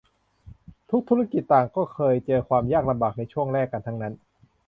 [0.89, 4.13] ทุกธุรกิจต่างก็เคยเจอความยากลำบากในช่วงแรกกันทั้งนั้น